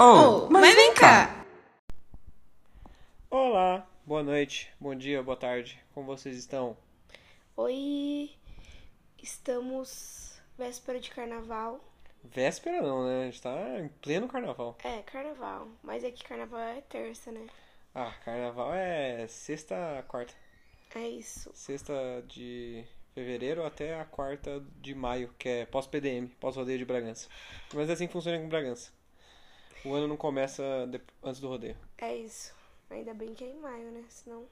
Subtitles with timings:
[0.00, 1.46] Oh, mas vem cá!
[3.30, 5.80] Olá, boa noite, bom dia, boa tarde.
[5.94, 6.76] Como vocês estão?
[7.56, 8.32] Oi,
[9.22, 11.78] estamos véspera de carnaval.
[12.24, 13.22] Véspera não, né?
[13.22, 14.76] A gente tá em pleno carnaval.
[14.82, 15.68] É, carnaval.
[15.80, 17.46] Mas é que carnaval é terça, né?
[17.94, 20.34] Ah, carnaval é sexta, quarta.
[20.96, 21.52] É isso.
[21.54, 21.94] Sexta
[22.26, 22.84] de
[23.14, 27.28] fevereiro até a quarta de maio, que é pós-PDM, pós-rodeio de Bragança.
[27.72, 28.90] Mas é assim que funciona com Bragança.
[29.84, 30.62] O ano não começa
[31.22, 31.76] antes do rodeio.
[31.98, 32.54] É isso.
[32.90, 34.04] Ainda bem que é em maio, né?
[34.08, 34.44] Senão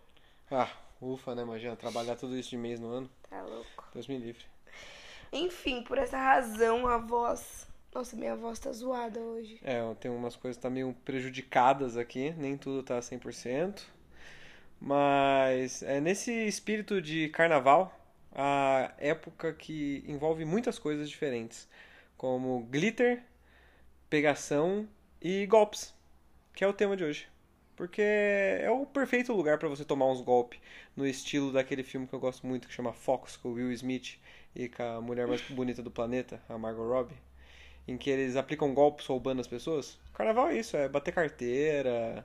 [0.50, 0.68] Ah,
[1.00, 3.10] ufa, né, imagina, trabalhar tudo isso de mês no ano.
[3.28, 3.88] tá louco.
[3.95, 4.45] Deus me livre.
[5.32, 7.66] Enfim, por essa razão a voz.
[7.95, 9.58] Nossa, minha voz tá zoada hoje.
[9.62, 13.83] É, tem umas coisas que tá meio prejudicadas aqui, nem tudo tá 100%.
[14.80, 17.94] Mas é nesse espírito de carnaval,
[18.34, 21.69] a época que envolve muitas coisas diferentes,
[22.16, 23.22] como glitter,
[24.10, 24.88] pegação
[25.23, 25.95] e golpes,
[26.55, 27.27] que é o tema de hoje.
[27.77, 30.61] Porque é o perfeito lugar para você tomar uns golpes
[30.95, 34.19] no estilo daquele filme que eu gosto muito, que chama Focus, com o Will Smith
[34.55, 37.14] e com a mulher mais bonita do planeta, a Margot Robbie
[37.89, 39.98] em que eles aplicam golpes roubando as pessoas.
[40.14, 42.25] Carnaval é isso, é bater carteira,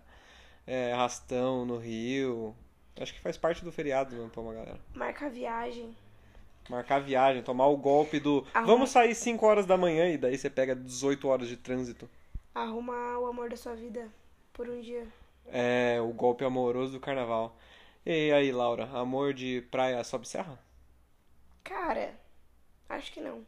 [0.67, 2.55] é arrastão no rio.
[2.99, 4.79] Acho que faz parte do feriado mesmo pra uma galera.
[4.93, 5.95] Marca viagem.
[6.69, 10.37] Marcar viagem, tomar o golpe do Arruma- vamos sair 5 horas da manhã e daí
[10.37, 12.07] você pega 18 horas de trânsito.
[12.57, 14.09] Arruma o amor da sua vida
[14.51, 15.07] por um dia.
[15.45, 17.55] É o golpe amoroso do carnaval.
[18.03, 20.57] E aí, Laura, amor de praia sobe serra?
[21.63, 22.19] Cara,
[22.89, 23.45] acho que não.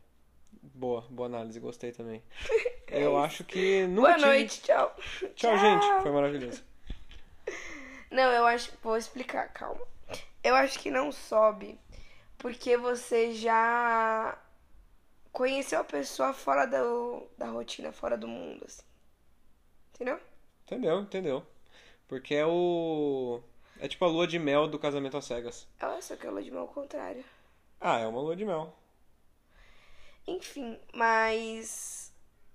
[0.62, 2.22] Boa, boa análise, gostei também.
[2.88, 4.96] Eu acho que nunca Boa tive- noite, tchau.
[5.36, 6.64] Tchau, gente, foi maravilhoso.
[8.12, 8.72] Não, eu acho.
[8.84, 9.82] Vou explicar, calma.
[10.44, 11.80] Eu acho que não sobe
[12.40, 14.36] porque você já
[15.32, 18.82] conheceu a pessoa fora do, da rotina, fora do mundo, assim.
[20.00, 20.20] Entendeu?
[20.66, 21.46] Entendeu, entendeu.
[22.08, 23.42] Porque é o.
[23.82, 25.68] É tipo a lua de mel do casamento às cegas.
[25.78, 27.24] Ela só que é lua de mel ao contrário.
[27.82, 28.74] Ah, é uma lua de mel.
[30.26, 32.14] Enfim, mas.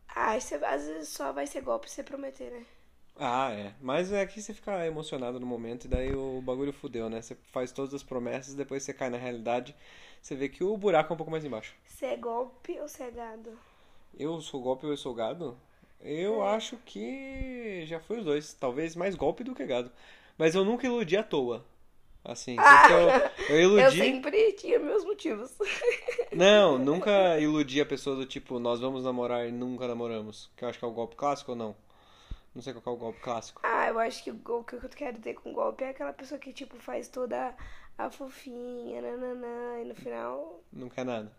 [0.08, 2.64] Ah, você, às vezes só vai ser golpe você prometer, né?
[3.16, 3.74] Ah, é.
[3.78, 7.20] Mas é que você fica emocionado no momento e daí o bagulho fudeu, né?
[7.20, 9.76] Você faz todas as promessas, depois você cai na realidade,
[10.22, 11.74] você vê que o buraco é um pouco mais embaixo.
[11.86, 13.58] Você é golpe ou você é gado?
[14.18, 15.58] Eu sou golpe ou eu sou gado?
[16.04, 18.52] Eu acho que já foi os dois.
[18.54, 19.90] Talvez mais golpe do que gado.
[20.36, 21.64] Mas eu nunca iludi à toa.
[22.24, 23.08] Assim, sempre eu,
[23.50, 23.98] eu Eu iludi.
[23.98, 25.52] sempre tinha meus motivos.
[26.32, 30.50] Não, nunca iludi a pessoa do tipo, nós vamos namorar e nunca namoramos.
[30.56, 31.76] Que eu acho que é o golpe clássico ou não?
[32.54, 33.60] Não sei qual é o golpe clássico.
[33.64, 36.38] Ah, eu acho que o gol que eu quero ter com golpe é aquela pessoa
[36.38, 37.54] que, tipo, faz toda
[37.98, 41.30] a fofinha, nananã, e no final Não quer nada.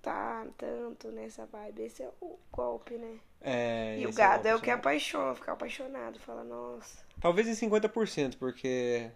[0.00, 1.82] tá tanto nessa vibe.
[1.82, 3.18] Esse é o golpe, né?
[3.46, 7.04] É, e o esse gado é, golpe o que chamado- apaixona, ficar apaixonado, fala, nossa.
[7.20, 9.10] Talvez em 50%, porque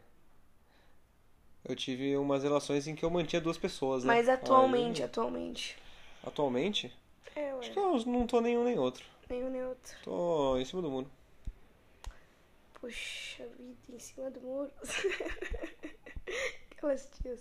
[1.65, 4.13] eu tive umas relações em que eu mantinha duas pessoas, né?
[4.15, 5.77] Mas atualmente, Aí- atualmente.
[6.23, 6.95] atualmente?
[7.35, 9.05] É, ué, Acho que eu não tô nenhum nem outro.
[9.31, 9.97] nenhum nem outro.
[10.05, 11.11] Tô em cima do muro.
[12.75, 14.71] Puxa vida, em cima do muro.
[16.77, 17.41] Aquelas tias.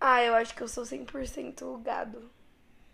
[0.00, 2.30] Ah, eu acho que eu sou 100% o gado.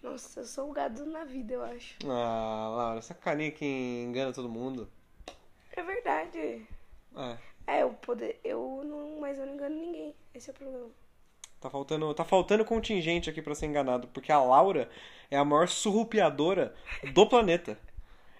[0.03, 1.97] Nossa, eu sou o gado na vida, eu acho.
[2.05, 4.89] Ah, Laura, essa carinha que engana todo mundo.
[5.75, 6.67] É verdade.
[7.17, 7.37] É,
[7.67, 8.41] É, eu poder.
[8.43, 9.21] Eu não.
[9.21, 10.15] Mas eu não engano ninguém.
[10.35, 10.87] Esse é o problema.
[11.61, 14.89] tá faltando, tá faltando contingente aqui pra ser enganado, porque a Laura
[15.31, 16.75] é a maior surrupiadora
[17.15, 17.79] do planeta.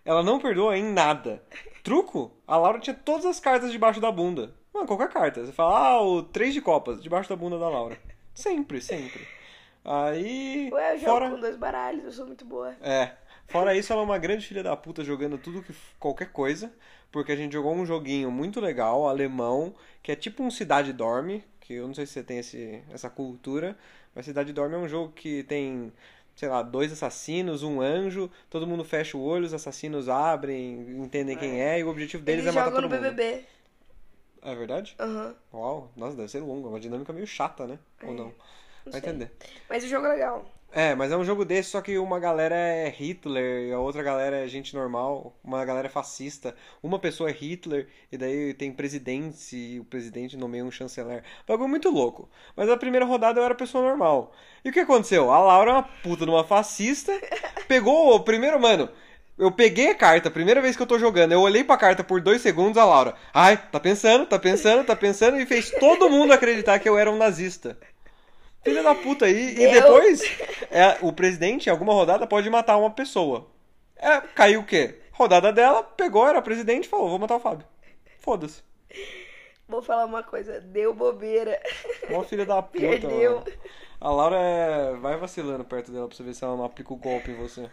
[0.05, 1.41] Ela não perdoa em nada.
[1.85, 4.53] Truco, a Laura tinha todas as cartas debaixo da bunda.
[4.75, 5.45] Mano, qualquer carta.
[5.47, 7.97] Você fala, ah, o três de copas, debaixo da bunda da Laura.
[8.35, 9.27] Sempre, sempre.
[9.85, 10.71] Aí.
[10.73, 11.31] Ué, eu jogo fora...
[11.31, 12.75] com dois baralhos, eu sou muito boa.
[12.81, 13.13] É.
[13.49, 16.73] Fora isso, ela é uma grande filha da puta jogando tudo que qualquer coisa,
[17.11, 21.45] porque a gente jogou um joguinho muito legal, alemão, que é tipo um Cidade Dorme,
[21.61, 23.77] que eu não sei se você tem esse, essa cultura,
[24.15, 25.93] mas Cidade Dorme é um jogo que tem,
[26.35, 31.37] sei lá, dois assassinos, um anjo, todo mundo fecha o olho, os assassinos abrem, entendem
[31.37, 33.01] quem é, e o objetivo deles Eles é matar todo no mundo.
[33.03, 33.45] BBB.
[34.41, 34.97] É verdade?
[34.99, 35.35] Aham.
[35.53, 37.79] Uau, nossa, deve ser longo, é uma dinâmica meio chata, né?
[38.03, 38.33] Ou não?
[38.85, 39.11] Não Vai sei.
[39.11, 39.33] entender.
[39.69, 40.45] Mas o jogo é legal.
[40.75, 44.03] É, mas é um jogo desse, só que uma galera é Hitler e a outra
[44.03, 48.73] galera é gente normal, uma galera é fascista, uma pessoa é Hitler e daí tem
[48.73, 51.25] presidente e o presidente nomeia um chanceler.
[51.47, 52.27] Bagulho muito louco.
[52.57, 54.33] Mas a primeira rodada eu era pessoa normal.
[54.65, 55.31] E o que aconteceu?
[55.31, 57.13] A Laura é uma puta de uma fascista,
[57.69, 58.89] pegou o primeiro, mano.
[59.37, 62.21] Eu peguei a carta, primeira vez que eu tô jogando, eu olhei pra carta por
[62.21, 66.33] dois segundos, a Laura, ai, tá pensando, tá pensando, tá pensando, e fez todo mundo
[66.33, 67.77] acreditar que eu era um nazista.
[68.63, 69.53] Filha da puta aí.
[69.53, 69.73] E Deu.
[69.73, 70.23] depois,
[70.71, 73.49] é, o presidente, em alguma rodada, pode matar uma pessoa.
[73.97, 74.99] É, caiu o quê?
[75.13, 77.67] Rodada dela, pegou, era presidente, falou, vou matar o Fábio.
[78.19, 78.63] Foda-se.
[79.69, 81.61] Vou falar uma coisa, deu bobeira.
[82.11, 83.41] Mó filha da puta, Perdeu.
[83.41, 83.53] mano.
[84.01, 84.95] A Laura é...
[84.97, 87.71] vai vacilando perto dela pra você ver se ela não aplica o golpe em você.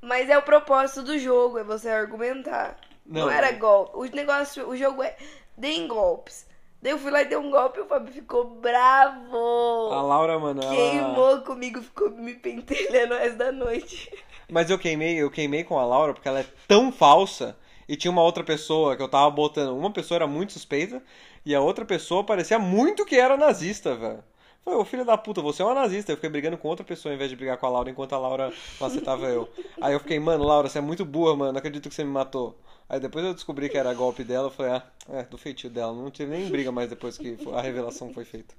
[0.00, 2.76] Mas é o propósito do jogo, é você argumentar.
[3.04, 3.30] Não, Não.
[3.30, 3.96] era golpe.
[3.96, 5.16] O negócio, o jogo é
[5.56, 6.46] deem golpes.
[6.84, 9.90] Daí eu fui lá e dei um golpe e o Fábio ficou bravo.
[9.90, 10.76] A Laura, mano, ela...
[10.76, 14.12] Queimou comigo, ficou me pentelhando o resto da noite.
[14.50, 17.56] Mas eu queimei, eu queimei com a Laura porque ela é tão falsa.
[17.88, 19.74] E tinha uma outra pessoa que eu tava botando.
[19.74, 21.02] Uma pessoa era muito suspeita
[21.42, 24.22] e a outra pessoa parecia muito que era nazista, velho.
[24.62, 26.12] Falei, ô filho da puta, você é uma nazista.
[26.12, 28.18] Eu fiquei brigando com outra pessoa em vez de brigar com a Laura enquanto a
[28.18, 29.48] Laura macetava eu.
[29.80, 31.52] Aí eu fiquei, mano, Laura, você é muito burra, mano.
[31.52, 32.58] Não acredito que você me matou.
[32.88, 34.48] Aí depois eu descobri que era golpe dela.
[34.48, 35.92] Eu falei, ah, é, do feitio dela.
[35.92, 38.54] Não tive nem briga mais depois que a revelação foi feita.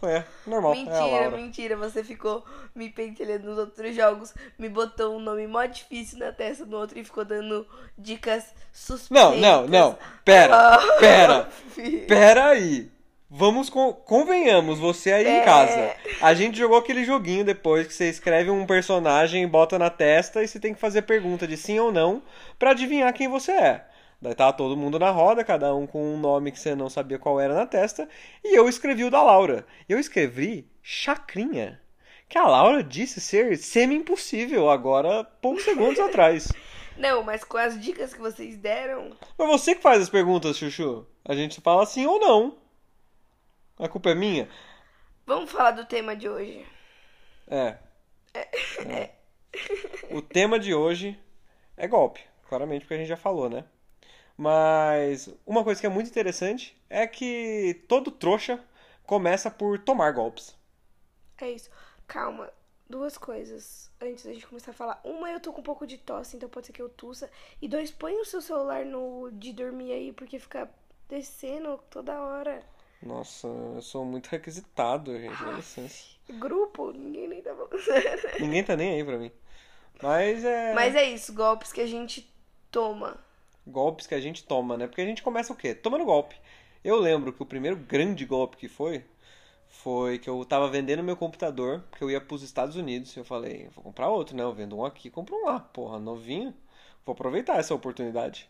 [0.00, 0.72] Falei, é, normal.
[0.72, 1.36] é Mentira, Laura.
[1.36, 1.76] mentira.
[1.76, 2.44] Você ficou
[2.74, 6.98] me pentelhando nos outros jogos, me botou um nome mó difícil na testa no outro
[6.98, 7.66] e ficou dando
[7.96, 9.10] dicas suspeitas.
[9.10, 9.98] Não, não, não.
[10.24, 11.48] Pera, pera.
[12.06, 12.90] Pera aí.
[13.30, 15.44] Vamos con- convenhamos, você aí em É.
[15.44, 15.94] casa.
[16.22, 20.42] A gente jogou aquele joguinho depois que você escreve um personagem e bota na testa
[20.42, 22.22] e você tem que fazer pergunta de sim ou não
[22.58, 23.84] pra adivinhar quem você é.
[24.20, 27.18] Daí tava todo mundo na roda, cada um com um nome que você não sabia
[27.18, 28.08] qual era na testa,
[28.42, 29.64] e eu escrevi o da Laura.
[29.88, 31.80] Eu escrevi Chacrinha,
[32.28, 36.48] que a Laura disse ser semi-impossível agora poucos segundos atrás.
[36.96, 41.06] Não, mas com as dicas que vocês deram, Mas você que faz as perguntas, Chuchu.
[41.24, 42.56] A gente fala sim ou não.
[43.78, 44.48] A culpa é minha?
[45.26, 46.66] vamos falar do tema de hoje.
[47.46, 47.78] É.
[48.34, 49.10] É.
[50.10, 51.18] O tema de hoje
[51.76, 52.20] é golpe.
[52.48, 53.64] Claramente, porque a gente já falou, né?
[54.36, 58.62] Mas uma coisa que é muito interessante é que todo trouxa
[59.04, 60.56] começa por tomar golpes.
[61.40, 61.70] É isso.
[62.06, 62.50] Calma,
[62.88, 65.00] duas coisas antes da gente começar a falar.
[65.04, 67.30] Uma, eu tô com um pouco de tosse, então pode ser que eu tussa.
[67.60, 70.70] E dois, põe o seu celular no de dormir aí, porque fica
[71.08, 72.62] descendo toda hora.
[73.02, 75.44] Nossa, eu sou muito requisitado, gente.
[75.44, 76.04] Dá licença.
[76.30, 77.54] Grupo, ninguém nem tá.
[78.40, 79.30] Ninguém tá nem aí pra mim.
[80.02, 80.74] Mas é.
[80.74, 82.30] Mas é isso, golpes que a gente
[82.70, 83.18] toma.
[83.66, 84.86] golpes que a gente toma, né?
[84.86, 85.74] Porque a gente começa o quê?
[85.74, 86.36] Tomando golpe.
[86.84, 89.04] Eu lembro que o primeiro grande golpe que foi
[89.68, 93.24] foi que eu tava vendendo meu computador, porque eu ia pros Estados Unidos, e eu
[93.24, 94.42] falei, vou comprar outro, né?
[94.42, 96.54] Eu vendo um aqui, compro um lá, porra, novinho.
[97.04, 98.48] Vou aproveitar essa oportunidade.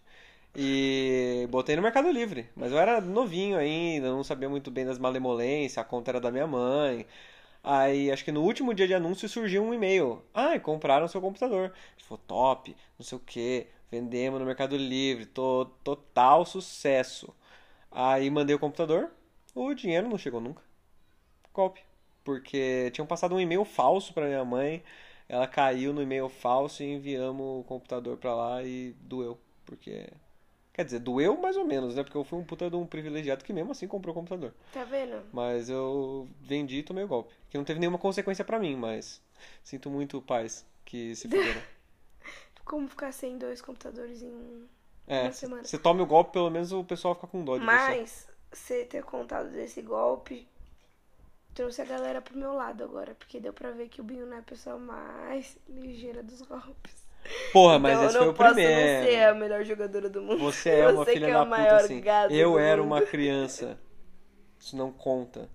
[0.61, 4.99] E botei no Mercado Livre, mas eu era novinho ainda, não sabia muito bem das
[4.99, 7.07] malemolências, a conta era da minha mãe.
[7.63, 10.21] Aí, acho que no último dia de anúncio surgiu um e-mail.
[10.35, 11.73] Ah, compraram seu computador.
[11.99, 17.33] Falei, top, não sei o que, vendemos no Mercado Livre, tô, total sucesso.
[17.91, 19.11] Aí mandei o computador,
[19.55, 20.63] o dinheiro não chegou nunca.
[21.55, 21.83] Golpe.
[22.25, 24.83] Porque tinham passado um e-mail falso pra minha mãe,
[25.29, 29.39] ela caiu no e-mail falso e enviamos o computador pra lá e doeu.
[29.65, 30.09] Porque.
[30.79, 32.05] Quer dizer, doeu mais ou menos, né?
[32.05, 34.55] Porque eu fui um puta de um privilegiado que mesmo assim comprou o computador.
[34.73, 35.25] Tá vendo?
[35.33, 37.35] Mas eu vendi e tomei o golpe.
[37.51, 39.21] Que não teve nenhuma consequência pra mim, mas
[39.65, 41.61] sinto muito pais que se fuderam.
[42.65, 44.69] Como ficar sem dois computadores em um.
[45.09, 45.65] É, Uma semana.
[45.65, 47.67] você tome o golpe, pelo menos o pessoal fica com dó de você.
[47.67, 50.47] Mas, você ter contado desse golpe
[51.55, 53.17] trouxe a galera pro meu lado agora.
[53.17, 57.08] Porque deu pra ver que o Binho não é a pessoa mais ligeira dos golpes.
[57.53, 58.81] Porra, mas então, esse foi o posso primeiro.
[58.81, 60.39] não ser a melhor jogadora do mundo.
[60.39, 62.03] Você é uma Você filha é da puta, assim.
[62.29, 62.83] Eu era mundo.
[62.83, 63.79] uma criança.
[64.59, 65.49] Isso não conta.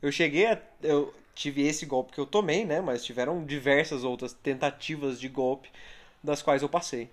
[0.00, 0.58] Eu cheguei a.
[0.82, 2.80] Eu tive esse golpe que eu tomei, né?
[2.80, 5.70] Mas tiveram diversas outras tentativas de golpe
[6.22, 7.10] das quais eu passei.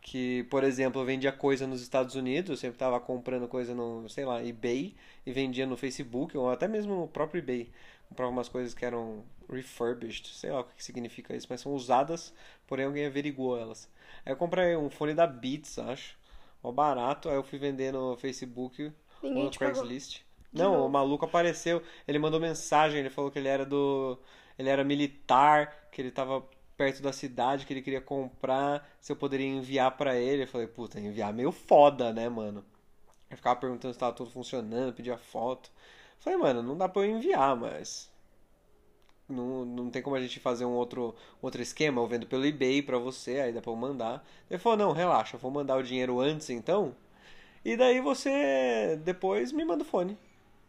[0.00, 4.08] Que, por exemplo, eu vendia coisa nos Estados Unidos, eu sempre estava comprando coisa no,
[4.08, 4.94] sei lá, eBay
[5.26, 7.70] e vendia no Facebook, ou até mesmo no próprio eBay.
[8.08, 12.32] Comprava umas coisas que eram refurbished, sei lá o que significa isso, mas são usadas,
[12.66, 13.88] porém alguém averiguou elas.
[14.24, 16.16] Aí eu comprei um fone da Beats, acho,
[16.62, 19.50] ó barato, aí eu fui vender no Facebook Ninguém ou no.
[19.50, 20.22] Craigslist.
[20.52, 24.18] Não, o maluco apareceu, ele mandou mensagem, ele falou que ele era do.
[24.58, 26.42] Ele era militar, que ele tava
[26.76, 30.44] perto da cidade, que ele queria comprar, se eu poderia enviar pra ele.
[30.44, 32.64] Eu falei, puta, enviar meio foda, né, mano?
[33.30, 35.70] Eu ficava perguntando se tava tudo funcionando, pedia foto.
[36.20, 38.10] Falei, mano, não dá pra eu enviar, mas.
[39.28, 42.80] Não, não tem como a gente fazer um outro, outro esquema, eu vendo pelo eBay
[42.80, 44.26] pra você, aí dá pra eu mandar.
[44.50, 46.94] Ele falou, não, relaxa, eu vou mandar o dinheiro antes então.
[47.64, 50.16] E daí você depois me manda o fone.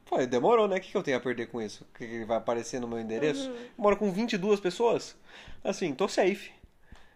[0.06, 0.77] Falei, demorou, né?
[0.77, 1.86] O que que eu tenho a perder com isso?
[1.96, 3.50] Que que vai aparecer no meu endereço?
[3.50, 5.15] Eu moro com 22 pessoas.
[5.63, 6.51] Assim, tô safe.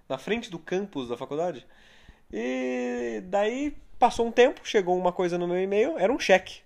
[0.07, 1.65] Na frente do campus da faculdade.
[2.31, 6.61] E daí passou um tempo, chegou uma coisa no meu e-mail, era um cheque.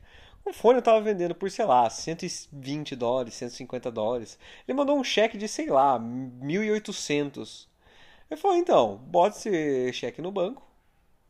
[0.48, 4.40] O fone eu tava vendendo por, sei lá, 120 dólares, 150 dólares.
[4.68, 7.68] Ele mandou um cheque de, sei lá, 1.800.
[8.30, 10.66] Eu falei, então, bota esse cheque no banco,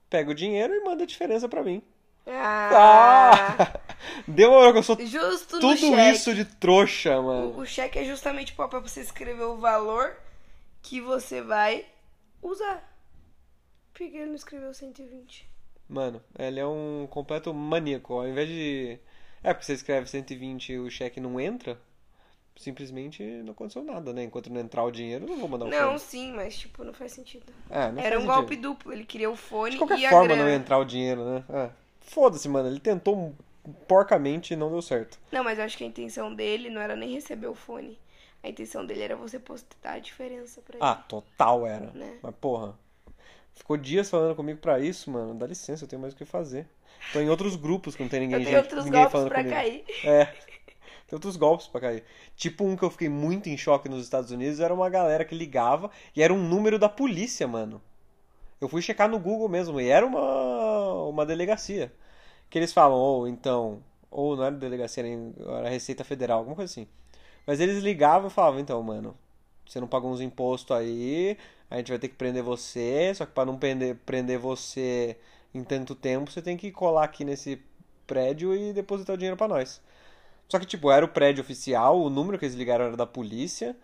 [0.10, 1.82] pega o dinheiro e manda a diferença pra mim.
[2.28, 3.80] Ah, Ah!
[4.28, 7.54] Demorou que eu sou justo tudo isso de trouxa, mano.
[7.58, 10.16] O, o cheque é justamente para você escrever o valor
[10.82, 11.86] que você vai
[12.42, 12.84] usar.
[13.94, 15.48] Por que ele não escreveu 120?
[15.90, 18.14] Mano, ele é um completo maníaco.
[18.14, 19.00] Ao invés de.
[19.44, 21.80] É, porque você escreve 120 e o cheque não entra,
[22.56, 24.24] simplesmente não aconteceu nada, né?
[24.24, 26.00] Enquanto não entrar o dinheiro, eu não vou mandar o Não, fone.
[26.00, 27.46] sim, mas tipo, não faz sentido.
[27.70, 28.36] É, não Era um sentido.
[28.36, 28.92] golpe duplo.
[28.94, 31.44] Ele queria o fone De qualquer e forma não ia entrar o dinheiro, né?
[31.50, 31.70] É.
[32.02, 32.68] Foda-se, mano.
[32.68, 33.34] Ele tentou
[33.88, 35.20] porcamente e não deu certo.
[35.32, 37.98] Não, mas eu acho que a intenção dele não era nem receber o fone.
[38.44, 40.86] A intenção dele era você postar a diferença pra ele.
[40.86, 41.92] Ah, total era.
[41.92, 42.18] Né?
[42.22, 42.76] Mas porra.
[43.54, 45.34] Ficou dias falando comigo pra isso, mano.
[45.34, 46.68] Dá licença, eu tenho mais o que fazer.
[47.14, 49.38] Tô em outros grupos que não tem ninguém, eu gente, outros ninguém golpes falando pra
[49.38, 49.56] comigo.
[49.56, 49.86] cair.
[50.04, 50.26] É.
[50.26, 52.04] Tem outros golpes pra cair.
[52.36, 55.34] Tipo um que eu fiquei muito em choque nos Estados Unidos era uma galera que
[55.34, 57.82] ligava e era um número da polícia, mano.
[58.60, 61.94] Eu fui checar no Google mesmo e era uma, uma delegacia.
[62.50, 65.04] Que eles falam, ou então, ou não era delegacia,
[65.60, 66.88] era Receita Federal, alguma coisa assim.
[67.46, 69.16] Mas eles ligavam e falavam, então, mano,
[69.66, 71.38] você não pagou uns impostos aí,
[71.70, 75.18] a gente vai ter que prender você, só que pra não prender, prender você
[75.54, 77.62] em tanto tempo, você tem que colar aqui nesse
[78.06, 79.82] prédio e depositar o dinheiro pra nós.
[80.50, 83.76] Só que, tipo, era o prédio oficial, o número que eles ligaram era da polícia,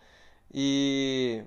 [0.54, 1.44] e.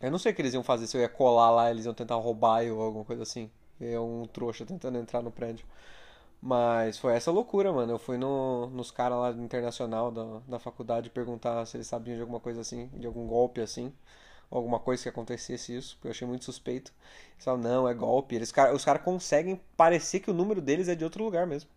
[0.00, 1.94] Eu não sei o que eles iam fazer, se eu ia colar lá, eles iam
[1.94, 3.50] tentar roubar eu ou alguma coisa assim.
[3.80, 5.66] Eu um trouxa tentando entrar no prédio.
[6.40, 7.92] Mas foi essa loucura, mano.
[7.92, 12.16] Eu fui no, nos caras lá do internacional da, da faculdade perguntar se eles sabiam
[12.16, 13.92] de alguma coisa assim, de algum golpe assim,
[14.50, 16.92] alguma coisa que acontecesse isso, porque eu achei muito suspeito.
[17.34, 18.34] Eles falaram, não, é golpe.
[18.34, 21.70] Eles, os caras conseguem parecer que o número deles é de outro lugar mesmo.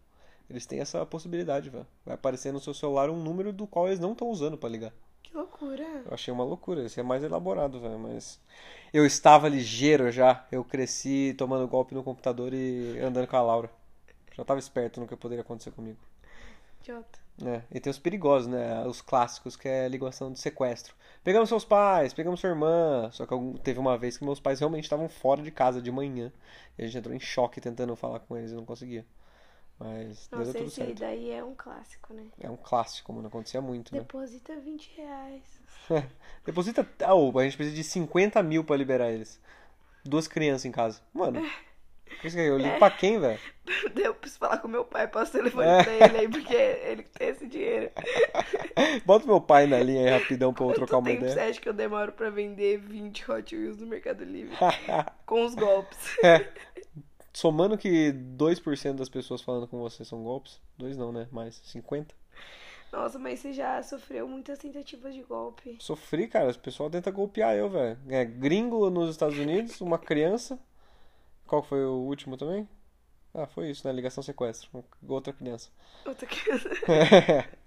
[0.49, 1.87] Eles têm essa possibilidade, velho.
[2.05, 4.93] Vai aparecer no seu celular um número do qual eles não estão usando pra ligar.
[5.23, 5.83] Que loucura.
[6.05, 8.39] Eu achei uma loucura, isso é mais elaborado, velho, mas
[8.93, 10.45] eu estava ligeiro já.
[10.51, 13.69] Eu cresci tomando golpe no computador e andando com a Laura.
[14.35, 15.99] Já estava esperto no que poderia acontecer comigo.
[16.81, 17.19] Idiota.
[17.45, 18.85] É, e tem os perigosos, né?
[18.85, 20.95] Os clássicos, que é a ligação de sequestro.
[21.23, 23.09] Pegamos seus pais, pegamos sua irmã.
[23.11, 26.31] Só que teve uma vez que meus pais realmente estavam fora de casa de manhã.
[26.77, 29.05] E a gente entrou em choque tentando falar com eles e não conseguia.
[29.79, 30.99] Mas deu Nossa, tudo esse certo.
[30.99, 32.25] daí é um clássico, né?
[32.39, 33.27] É um clássico, mano.
[33.27, 34.01] Acontecia muito, né?
[34.01, 35.43] Deposita 20 reais.
[36.45, 36.87] Deposita.
[37.11, 39.39] Ô, a gente precisa de 50 mil pra liberar eles.
[40.03, 41.01] Duas crianças em casa.
[41.11, 41.41] Mano.
[42.23, 43.39] Isso que eu ligo pra quem, velho?
[43.95, 45.83] Eu preciso falar com meu pai, passo o telefone É.
[45.83, 47.89] pra ele aí, porque ele tem esse dinheiro.
[49.05, 51.49] Bota meu pai na linha aí rapidão pra eu trocar uma tempo você ideia.
[51.49, 54.55] acha que eu demoro pra vender 20 Hot Wheels no Mercado Livre?
[55.25, 55.97] com os golpes.
[56.23, 56.47] É.
[57.33, 60.59] Somando que 2% das pessoas falando com você são golpes.
[60.77, 61.27] Dois não, né?
[61.31, 62.13] Mais 50.
[62.91, 65.77] Nossa, mas você já sofreu muitas tentativas de golpe.
[65.79, 66.51] Sofri, cara.
[66.51, 67.97] O pessoal tenta golpear eu, velho.
[68.09, 70.59] É, gringo nos Estados Unidos, uma criança.
[71.51, 72.65] Qual foi o último também?
[73.33, 73.93] Ah, foi isso, né?
[73.93, 74.69] Ligação sequestro.
[75.07, 75.69] Outra criança.
[76.05, 76.69] Outra criança.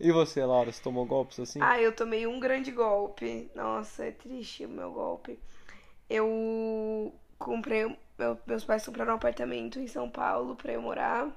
[0.00, 1.60] E você, Laura, você tomou golpes assim?
[1.60, 3.50] Ah, eu tomei um grande golpe.
[3.54, 5.38] Nossa, é triste o meu golpe.
[6.10, 7.96] Eu comprei.
[8.18, 11.30] meu- meus pais compraram um apartamento em São Paulo pra eu morar.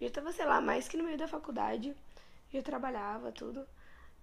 [0.00, 1.94] Eu tava, sei lá, mais que no meio da faculdade.
[2.52, 3.66] Já trabalhava, tudo.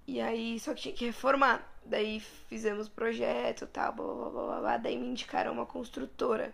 [0.08, 1.67] E aí, só que tinha que reformar.
[1.86, 4.77] Daí fizemos projeto e tal, blá, blá, blá, blá, blá.
[4.77, 6.53] Daí me indicaram uma construtora.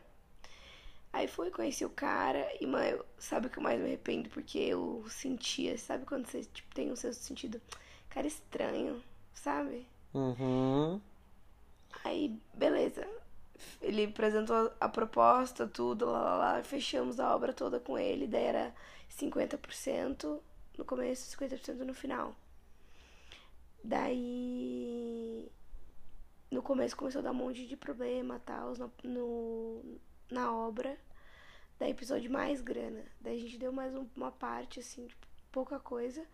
[1.11, 4.29] Aí fui, conheci o cara e, mano, sabe o que eu mais me arrependo?
[4.29, 7.61] Porque eu sentia, sabe quando você tipo, tem um sexto sentido?
[8.09, 9.01] Cara estranho,
[9.33, 9.87] sabe?
[10.13, 11.01] Uhum.
[12.03, 13.07] Aí, beleza.
[13.81, 16.63] Ele apresentou a proposta, tudo, lá, lá, lá.
[16.63, 18.27] Fechamos a obra toda com ele.
[18.27, 18.75] Daí era
[19.09, 20.39] 50%
[20.77, 22.35] no começo e 50% no final.
[23.83, 25.49] Daí.
[26.51, 29.99] No começo começou a dar um monte de problema tal no, no-
[30.31, 30.97] na obra.
[31.79, 33.03] Daí precisou de mais grana.
[33.21, 36.25] Daí a gente deu mais um- uma parte, assim, tipo, pouca coisa.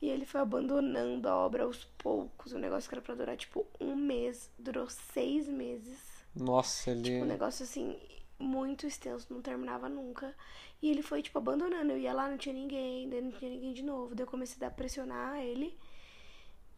[0.00, 2.52] E ele foi abandonando a obra aos poucos.
[2.52, 4.50] O negócio que era pra durar, tipo, um mês.
[4.58, 6.24] Durou seis meses.
[6.34, 7.02] Nossa, ele.
[7.02, 7.98] Tipo, um negócio, assim,
[8.38, 9.26] muito extenso.
[9.32, 10.34] Não terminava nunca.
[10.80, 11.92] E ele foi, tipo, abandonando.
[11.92, 13.08] Eu ia lá, não tinha ninguém.
[13.08, 14.14] Daí não tinha ninguém de novo.
[14.14, 15.76] Daí eu comecei a pressionar ele.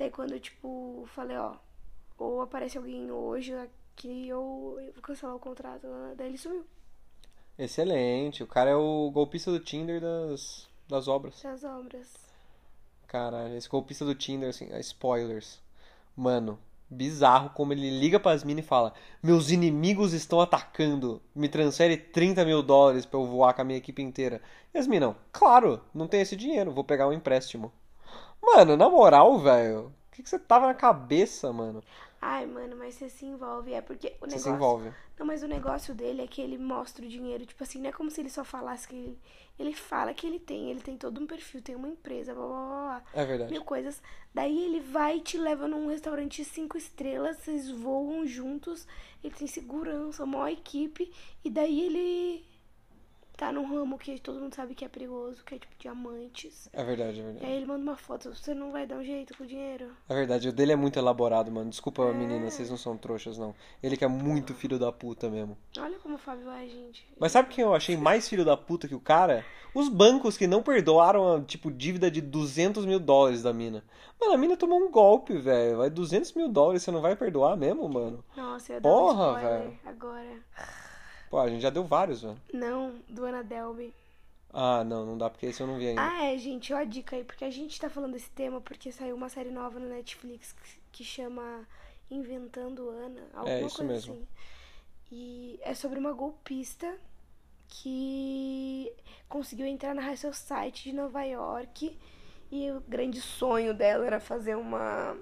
[0.00, 1.54] Daí quando eu, tipo, falei, ó...
[2.16, 5.87] Ou aparece alguém hoje aqui, ou eu vou cancelar o contrato.
[6.16, 6.64] Daí ele sumiu.
[7.59, 8.42] Excelente.
[8.42, 11.42] O cara é o golpista do Tinder das, das obras.
[11.42, 12.14] Das obras.
[13.07, 15.61] Caralho, esse golpista do Tinder, assim, é spoilers.
[16.16, 21.21] Mano, bizarro como ele liga pras minas e fala: Meus inimigos estão atacando.
[21.35, 24.40] Me transfere 30 mil dólares pra eu voar com a minha equipe inteira.
[24.73, 27.71] E as minas, claro, não tem esse dinheiro, vou pegar um empréstimo.
[28.42, 31.82] Mano, na moral, velho, o que, que você tava na cabeça, mano?
[32.20, 33.73] Ai, mano, mas você se envolve.
[33.73, 34.38] É porque o Você negócio.
[34.38, 34.94] se envolve.
[35.18, 37.47] Não, mas o negócio dele é que ele mostra o dinheiro.
[37.47, 39.18] Tipo assim, não é como se ele só falasse que ele.
[39.59, 40.70] Ele fala que ele tem.
[40.70, 42.66] Ele tem todo um perfil, tem uma empresa, blá blá blá
[43.00, 43.02] blá.
[43.14, 43.50] É verdade.
[43.52, 44.02] Mil coisas.
[44.35, 48.87] Daí ele vai e te leva num restaurante cinco estrelas, vocês voam juntos,
[49.25, 51.11] ele tem segurança, maior equipe,
[51.44, 52.44] e daí ele
[53.40, 56.68] tá num ramo que todo mundo sabe que é perigoso, que é tipo diamantes.
[56.75, 57.47] É verdade, é E verdade.
[57.47, 59.90] aí ele manda uma foto, você não vai dar um jeito com o dinheiro?
[60.11, 61.70] É verdade, o dele é muito elaborado, mano.
[61.70, 63.54] Desculpa, menina, vocês não são trouxas, não.
[63.82, 65.56] Ele que é muito filho da puta mesmo.
[65.78, 67.09] Olha como o Fábio é, gente.
[67.18, 69.42] Mas sabe quem eu achei mais filho da puta que o cara?
[69.75, 73.82] Os bancos que não perdoaram a, tipo, dívida de 200 mil dólares da mina.
[74.20, 75.78] Mano, a mina tomou um golpe, velho.
[75.78, 78.23] Vai 200 mil dólares, você não vai perdoar mesmo, mano?
[78.37, 79.78] Nossa, eu ia Porra, velho.
[79.87, 80.42] agora.
[81.30, 82.37] Pô, a gente já deu vários, velho.
[82.52, 83.94] Não, do Ana Delby.
[84.52, 86.02] Ah, não, não dá porque esse eu não vi ainda.
[86.02, 88.90] Ah, é, gente, ó a dica aí, porque a gente tá falando desse tema porque
[88.90, 91.64] saiu uma série nova no Netflix que, que chama
[92.10, 94.12] Inventando Ana, alguma É, isso coisa mesmo.
[94.14, 94.26] assim.
[95.12, 96.99] E é sobre uma golpista
[97.68, 98.92] que
[99.28, 101.96] conseguiu entrar na High Society de Nova York
[102.50, 105.16] e o grande sonho dela era fazer uma.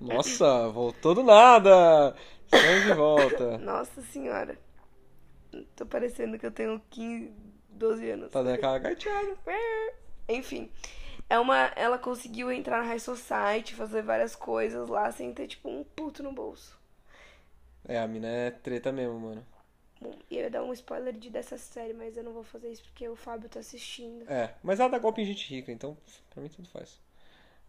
[0.00, 2.16] Nossa, voltou do nada!
[2.52, 3.58] Estamos de volta.
[3.62, 4.58] Nossa senhora.
[5.76, 7.32] Tô parecendo que eu tenho 15,
[7.70, 8.30] 12 anos.
[8.30, 9.36] Tá dando aquela gaiteada.
[10.28, 10.70] Enfim,
[11.28, 15.68] é uma, ela conseguiu entrar na High Society, fazer várias coisas lá sem ter, tipo,
[15.68, 16.78] um puto no bolso.
[17.86, 19.46] É, a mina é treta mesmo, mano.
[20.00, 22.70] Bom, E eu ia dar um spoiler de dessa série, mas eu não vou fazer
[22.70, 24.30] isso porque o Fábio tá assistindo.
[24.30, 25.96] É, mas ela dá golpe em gente rica, então
[26.30, 27.00] pra mim tudo faz.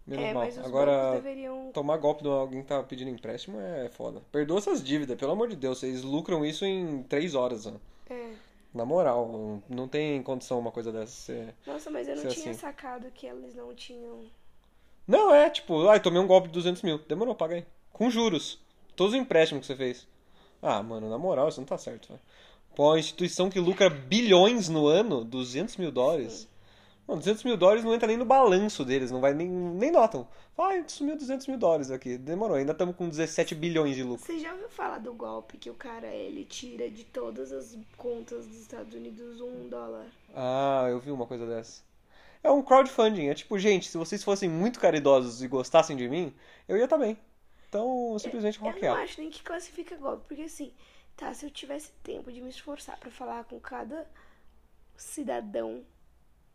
[0.06, 0.44] Menos é, mal.
[0.44, 1.72] mas os Agora, deveriam.
[1.74, 4.22] tomar golpe de alguém que tá pedindo empréstimo é foda.
[4.32, 5.80] Perdoa essas dívidas, pelo amor de Deus.
[5.80, 7.74] Vocês lucram isso em três horas, ó.
[8.10, 8.32] É.
[8.74, 11.12] Na moral, não tem condição uma coisa dessa.
[11.14, 12.54] ser- Nossa, mas eu não tinha assim.
[12.54, 14.20] sacado que eles não tinham.
[15.08, 16.98] Não, é tipo, ai, tomei um golpe de 200 mil.
[16.98, 17.66] Demorou, paga aí.
[17.92, 18.60] Com juros.
[18.96, 20.08] Todos os empréstimos que você fez.
[20.62, 22.20] Ah, mano, na moral, isso não tá certo, velho.
[22.76, 26.48] Pô, uma instituição que lucra bilhões no ano, 200 mil dólares.
[27.08, 30.26] Mano, 200 mil dólares não entra nem no balanço deles, não vai nem, nem notam.
[30.58, 32.18] Ai, sumiu 200 mil dólares aqui.
[32.18, 34.26] Demorou, ainda estamos com 17 bilhões de lucro.
[34.26, 38.48] Você já ouviu falar do golpe que o cara ele tira de todas as contas
[38.48, 40.06] dos Estados Unidos um dólar?
[40.34, 41.82] Ah, eu vi uma coisa dessa.
[42.42, 46.34] É um crowdfunding, é tipo, gente, se vocês fossem muito caridosos e gostassem de mim,
[46.68, 47.18] eu ia também.
[47.68, 48.98] Então, simplesmente Eu não hackear.
[48.98, 50.72] acho nem que classifica golpe, porque assim,
[51.18, 54.08] tá, se eu tivesse tempo de me esforçar pra falar com cada
[54.96, 55.84] cidadão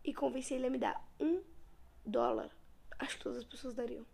[0.08, 1.42] e convencer ele a me dar um
[2.04, 2.50] dólar,
[2.98, 4.04] acho que todas as pessoas dariam.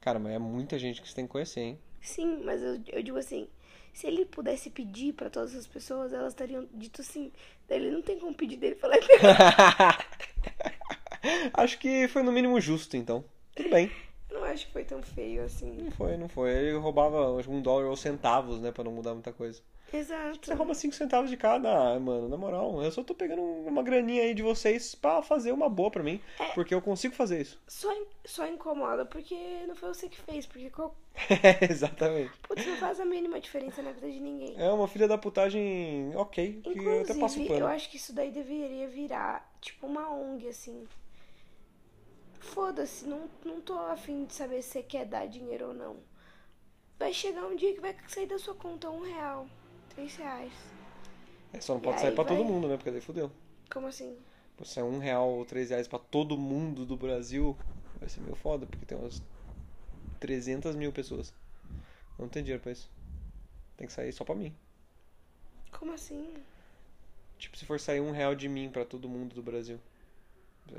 [0.00, 1.78] Cara, mas é muita gente que você tem que conhecer, hein?
[2.00, 3.48] Sim, mas eu, eu digo assim,
[3.92, 7.32] se ele pudesse pedir pra todas as pessoas, elas teriam dito sim.
[7.66, 8.98] Daí ele não tem como pedir dele falar
[11.54, 13.24] Acho que foi no mínimo justo, então.
[13.54, 13.90] Tudo bem.
[14.30, 15.72] Não acho que foi tão feio assim.
[15.72, 16.50] Não foi, não foi.
[16.50, 18.70] Ele roubava acho, um dólar ou centavos, né?
[18.70, 19.62] Pra não mudar muita coisa.
[19.92, 20.38] Exato.
[20.46, 22.82] Você rouba cinco centavos de cada, ah, mano, na moral.
[22.82, 26.20] Eu só tô pegando uma graninha aí de vocês pra fazer uma boa pra mim.
[26.54, 27.58] Porque eu consigo fazer isso.
[27.66, 27.88] Só,
[28.24, 29.34] só incomoda porque
[29.66, 30.94] não foi você que fez, porque qual-
[31.70, 32.30] Exatamente.
[32.46, 34.54] putz, não faz a mínima diferença na vida de ninguém.
[34.60, 37.60] É uma filha da putagem ok, que eu até passo Inclusive, pano.
[37.60, 40.86] eu acho que isso daí deveria virar tipo uma ONG, assim.
[42.40, 45.96] Foda-se, não, não tô afim de saber se você quer dar dinheiro ou não.
[46.98, 49.46] Vai chegar um dia que vai sair da sua conta um real,
[49.88, 50.52] três reais.
[51.52, 52.76] É, só não E pode sair aí pra todo vai- mundo, né?
[52.76, 53.30] Porque daí fudeu.
[53.70, 54.16] Como assim?
[54.62, 57.56] Se sair um real ou três reais pra todo mundo do Brasil,
[58.00, 59.22] vai ser meio foda, porque tem umas
[60.20, 61.32] 300 mil pessoas.
[62.18, 62.90] Não tem dinheiro pra isso.
[63.76, 64.54] Tem que sair só pra mim.
[65.70, 66.34] Como assim?
[67.38, 69.78] Tipo, se for sair um real de mim pra todo mundo do Brasil.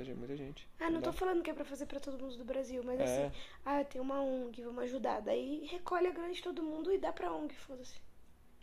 [0.05, 0.67] Ser muita gente.
[0.79, 1.07] Ah, não dá.
[1.11, 3.03] tô falando que é pra fazer pra todo mundo do Brasil, mas É.
[3.25, 5.19] assim, ah, tem uma ONG, vamos ajudar.
[5.19, 7.95] Daí recolhe a grana de todo mundo e dá pra ONG, foda-se.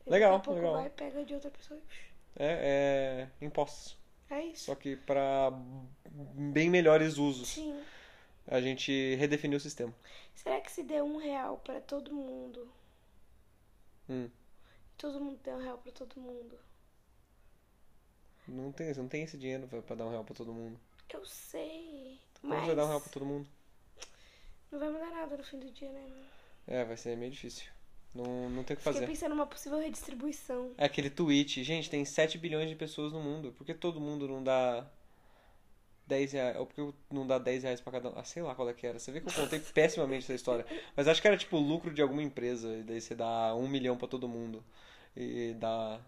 [0.07, 0.75] E Legal, Daqui a pouco legal.
[0.75, 1.81] vai, pega de outra pessoa.
[2.39, 3.97] É, é impostos.
[4.31, 4.65] É isso.
[4.67, 5.51] Só que pra
[6.53, 7.49] bem melhores usos.
[7.49, 7.81] Sim.
[8.47, 9.93] A gente redefiniu o sistema.
[10.35, 12.71] Será que se der um real pra todo mundo,
[14.09, 14.31] Hum.
[14.97, 16.57] todo mundo der um real pra todo mundo?
[18.47, 20.79] Não tem, não tem esse dinheiro pra, pra dar um real pra todo mundo.
[21.13, 23.49] Eu sei, Como mas vai dar um real pra todo mundo?
[24.71, 26.27] não vai mudar nada no fim do dia, né?
[26.69, 27.67] É, vai ser meio difícil.
[28.17, 29.07] Não, não tem o que Fiquei fazer.
[29.07, 30.73] pensando numa possível redistribuição.
[30.79, 33.53] É aquele tweet, gente, tem 7 bilhões de pessoas no mundo.
[33.53, 34.87] Por que todo mundo não dá
[36.07, 36.57] 10 reais?
[36.57, 38.19] Ou por que não dá 10 reais pra cada um?
[38.19, 38.99] Ah, sei lá qual é que era.
[38.99, 40.65] Você vê que eu contei pessimamente essa história.
[40.97, 42.77] Mas acho que era tipo lucro de alguma empresa.
[42.77, 44.65] E daí você dá 1 milhão pra todo mundo.
[45.17, 46.01] E dá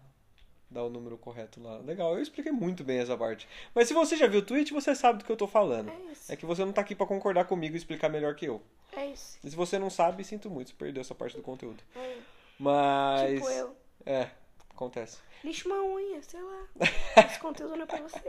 [0.69, 1.77] dar o número correto lá.
[1.79, 3.47] Legal, eu expliquei muito bem essa parte.
[3.73, 5.89] Mas se você já viu o tweet, você sabe do que eu tô falando.
[5.89, 6.31] É isso.
[6.31, 8.61] É que você não tá aqui pra concordar comigo e explicar melhor que eu.
[8.95, 9.39] É isso.
[9.43, 11.83] E se você não sabe, sinto muito, você perdeu essa parte do conteúdo.
[11.95, 12.17] É.
[12.59, 13.33] Mas.
[13.35, 13.75] Tipo eu.
[14.05, 14.29] É,
[14.69, 15.17] acontece.
[15.43, 16.67] Lixa uma unha, sei lá.
[17.25, 18.21] Esse conteúdo não é pra você.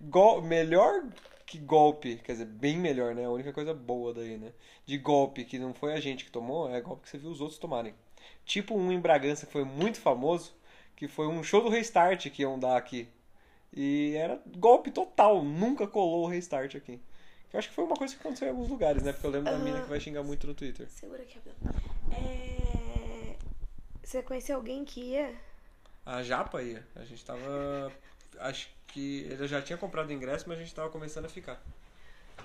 [0.00, 0.42] Gol...
[0.42, 1.04] Melhor
[1.46, 3.24] que golpe, quer dizer, bem melhor, né?
[3.24, 4.52] A única coisa boa daí, né?
[4.84, 7.40] De golpe que não foi a gente que tomou, é golpe que você viu os
[7.40, 7.94] outros tomarem.
[8.44, 10.54] Tipo um em Bragança que foi muito famoso,
[10.98, 13.08] que foi um show do restart que iam dar aqui.
[13.72, 17.00] E era golpe total, nunca colou o restart aqui.
[17.52, 19.12] Eu acho que foi uma coisa que aconteceu em alguns lugares, né?
[19.12, 20.90] Porque eu lembro da mina que vai xingar muito no Twitter.
[20.90, 21.54] Segura aqui, Abel.
[22.10, 23.36] É...
[24.02, 25.36] Você conheceu alguém que ia?
[26.04, 26.84] A Japa ia.
[26.96, 27.92] A gente tava.
[28.40, 31.62] Acho que ele já tinha comprado ingresso, mas a gente tava começando a ficar.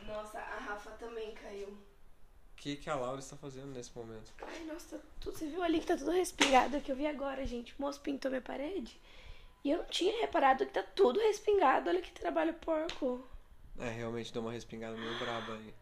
[0.06, 1.76] Nossa, a Rafa também caiu.
[2.64, 4.32] O que, que a Laura está fazendo nesse momento?
[4.42, 7.46] Ai, nossa, tá tudo, você viu ali que tá tudo respingado que eu vi agora,
[7.46, 7.76] gente.
[7.78, 8.98] O moço pintou minha parede.
[9.66, 11.90] E eu não tinha reparado que tá tudo respingado.
[11.90, 13.28] Olha que trabalho porco.
[13.78, 15.74] É, realmente deu uma respingada meio braba aí.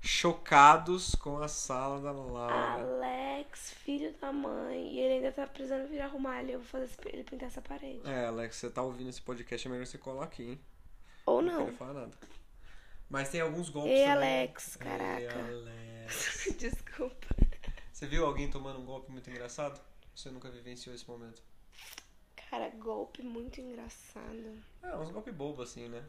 [0.00, 2.52] Chocados com a sala da Laura.
[2.82, 4.94] Alex, filho da mãe.
[4.94, 6.50] E ele ainda tá precisando vir arrumar ali.
[6.50, 8.00] Eu vou fazer ele pintar essa parede.
[8.10, 10.60] É, Alex, você tá ouvindo esse podcast, é melhor você colar aqui, hein?
[11.24, 11.64] Ou Não não.
[11.66, 12.18] quero falar nada.
[13.08, 14.12] Mas tem alguns golpes Ei, também.
[14.12, 15.38] Alex, caraca.
[15.38, 15.91] Alex.
[16.58, 17.26] Desculpa.
[17.92, 19.80] Você viu alguém tomando um golpe muito engraçado?
[20.14, 21.42] Você nunca vivenciou esse momento?
[22.50, 24.58] Cara, golpe muito engraçado.
[24.82, 26.02] É, uns golpes bobos assim, né?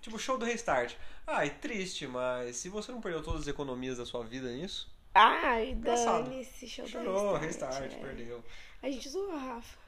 [0.00, 0.94] Tipo, show do restart.
[1.26, 5.70] Ai, triste, mas se você não perdeu todas as economias da sua vida nisso, Ai,
[5.70, 6.24] Engraçado.
[6.30, 7.72] dane-se, show do chorou, restart.
[7.80, 7.96] restart, é.
[8.06, 8.44] perdeu.
[8.82, 9.78] A gente zoou a Rafa.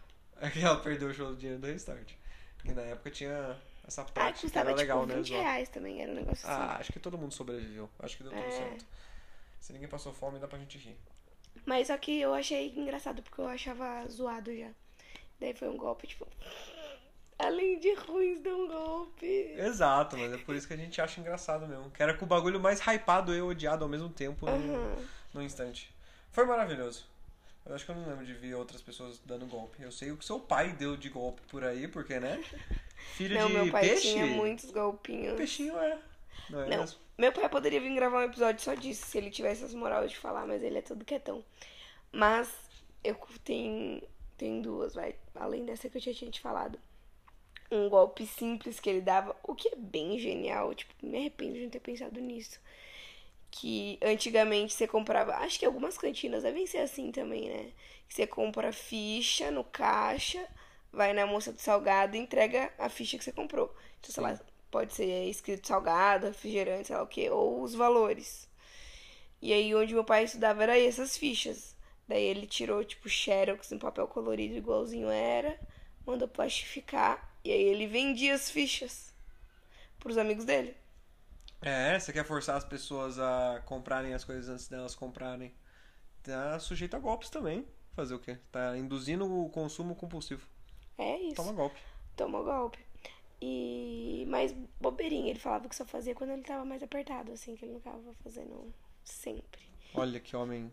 [0.40, 2.12] É que ela perdeu o show do dinheiro do restart.
[2.56, 5.22] Porque na época tinha essa Ah, prática que custava era legal, tipo né?
[5.22, 6.60] 20 reais também, era um negócio assim.
[6.62, 7.88] Ah, acho que todo mundo sobreviveu.
[8.00, 8.50] Acho que deu tudo É.
[8.50, 8.86] certo.
[9.60, 10.96] Se ninguém passou fome, dá pra gente rir.
[11.66, 14.70] Mas só que eu achei engraçado, porque eu achava zoado já.
[15.38, 16.26] Daí foi um golpe, tipo.
[17.38, 19.26] Além de ruins, deu um golpe.
[19.56, 21.90] Exato, mas é por isso que a gente acha engraçado mesmo.
[21.90, 24.96] Que era com o bagulho mais hypado e odiado ao mesmo tempo no, Aham.
[25.32, 25.90] no instante.
[26.32, 27.06] Foi maravilhoso.
[27.64, 29.82] Eu acho que eu não lembro de ver outras pessoas dando golpe.
[29.82, 32.42] Eu sei o que seu pai deu de golpe por aí, porque, né?
[33.16, 34.12] Filho Não, de meu pai peixe.
[34.12, 35.36] tinha muitos golpinhos.
[35.36, 35.98] Peixinho é.
[36.50, 36.98] Não é Não, mesmo?
[37.20, 40.16] Meu pai poderia vir gravar um episódio só disso, se ele tivesse as moral de
[40.16, 41.44] falar, mas ele é todo quietão.
[42.10, 42.50] Mas
[43.04, 44.02] eu tenho,
[44.38, 45.14] tenho duas, vai.
[45.34, 46.78] Além dessa que eu já tinha te falado.
[47.70, 50.74] Um golpe simples que ele dava, o que é bem genial.
[50.74, 52.58] Tipo, me arrependo de não ter pensado nisso.
[53.50, 55.36] Que antigamente você comprava.
[55.36, 57.70] Acho que algumas cantinas devem ser assim também, né?
[58.08, 60.42] Que você compra ficha no caixa,
[60.90, 63.74] vai na moça do salgado e entrega a ficha que você comprou.
[64.00, 68.48] Então, sei lá, pode ser escrito salgado, refrigerante, sei lá o que, ou os valores.
[69.42, 71.76] E aí, onde meu pai estudava era essas fichas.
[72.06, 75.58] Daí ele tirou, tipo, xerox em papel colorido, igualzinho era,
[76.04, 79.14] mandou plastificar, e aí ele vendia as fichas
[79.98, 80.76] pros amigos dele.
[81.62, 85.54] É, você quer forçar as pessoas a comprarem as coisas antes delas comprarem.
[86.22, 87.66] Tá sujeito a golpes também.
[87.92, 88.38] Fazer o quê?
[88.50, 90.46] Tá induzindo o consumo compulsivo.
[90.96, 91.36] É isso.
[91.36, 91.80] Toma golpe.
[92.16, 92.78] Toma golpe.
[93.40, 94.24] E.
[94.28, 97.72] Mas bobeirinha, ele falava que só fazia quando ele tava mais apertado, assim, que ele
[97.74, 98.72] não tava fazendo
[99.04, 99.60] sempre.
[99.94, 100.72] Olha que homem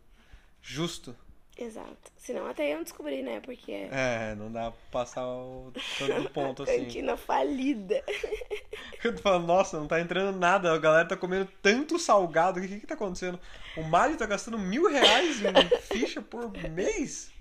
[0.62, 1.16] justo.
[1.58, 2.12] Exato.
[2.18, 3.40] Senão até eu não descobri, né?
[3.40, 6.84] Porque é É, não dá pra passar o tanto do ponto assim.
[6.84, 8.04] cantina falida.
[9.04, 12.62] Eu tô falando, nossa, não tá entrando nada, a galera tá comendo tanto salgado, o
[12.62, 13.40] que que tá acontecendo?
[13.76, 17.32] O Mário tá gastando mil reais em ficha por mês?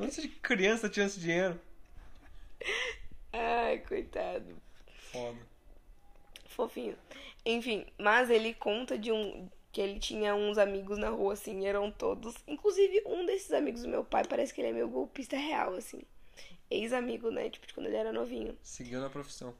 [0.00, 1.60] Onde essa criança tá tirando esse dinheiro?
[3.32, 4.56] Ai, coitado.
[5.12, 5.38] Foda.
[6.46, 6.96] Fofinho.
[7.44, 9.48] Enfim, mas ele conta de um.
[9.72, 12.34] Que ele tinha uns amigos na rua, assim, eram todos.
[12.46, 16.02] Inclusive, um desses amigos do meu pai parece que ele é meu golpista real, assim.
[16.68, 17.48] Ex-amigo, né?
[17.48, 18.58] Tipo, de quando ele era novinho.
[18.62, 19.54] Seguiu na profissão.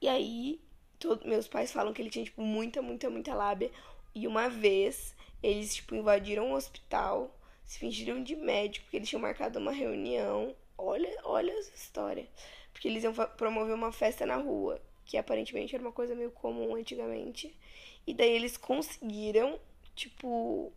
[0.00, 0.60] E aí,
[0.98, 3.70] todo, meus pais falam que ele tinha, tipo, muita, muita, muita lábia.
[4.14, 7.34] E uma vez, eles, tipo, invadiram um hospital,
[7.64, 10.54] se fingiram de médico, porque eles tinham marcado uma reunião.
[10.76, 12.28] Olha, olha essa história.
[12.78, 16.76] Porque eles iam promover uma festa na rua, que aparentemente era uma coisa meio comum
[16.76, 17.52] antigamente.
[18.06, 19.58] E daí eles conseguiram,
[19.96, 20.72] tipo,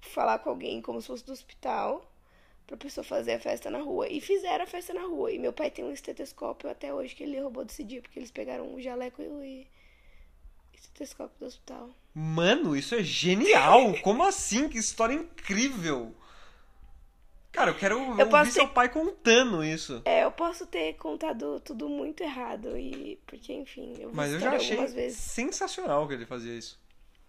[0.00, 2.10] falar com alguém como se fosse do hospital
[2.66, 4.08] pra pessoa fazer a festa na rua.
[4.08, 5.30] E fizeram a festa na rua.
[5.30, 8.32] E meu pai tem um estetoscópio até hoje que ele roubou desse dia, porque eles
[8.32, 9.66] pegaram o jaleco e o
[10.74, 11.90] estetoscópio do hospital.
[12.12, 13.94] Mano, isso é genial!
[14.02, 14.68] Como assim?
[14.68, 16.12] Que história incrível!
[17.56, 20.02] Cara, eu quero ouvir posso seu ter- pai contando isso.
[20.04, 24.52] É, eu posso ter contado tudo muito errado e porque enfim, eu Mas eu já
[24.52, 26.78] achei sensacional que ele fazia isso.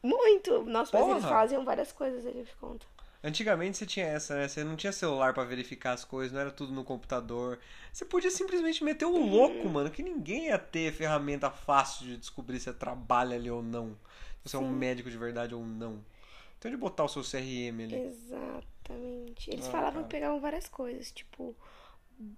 [0.04, 0.64] Muito.
[0.64, 2.86] Nossos pais eles várias coisas, ele conta.
[3.24, 4.48] Antigamente você tinha essa, né?
[4.50, 7.58] Você não tinha celular pra verificar as coisas, não era tudo no computador.
[7.92, 12.60] Você podia simplesmente meter o louco, mano, que ninguém ia ter ferramenta fácil de descobrir
[12.60, 13.98] se você trabalha ali ou não.
[14.44, 16.04] Se você é um médico de verdade ou não.
[16.60, 17.96] Então de botar o seu CRM ali.
[18.90, 19.50] Exatamente.
[19.52, 21.56] Eles Ah, falavam que pegavam várias coisas, tipo